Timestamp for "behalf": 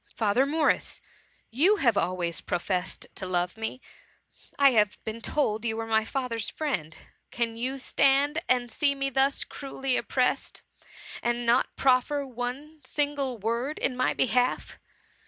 14.15-14.79